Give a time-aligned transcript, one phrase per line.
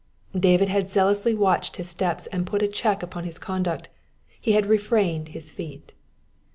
[0.35, 3.87] David had zealously watched his steps and put a check upon his conduct,—
[4.43, 5.91] be had refrained his feet.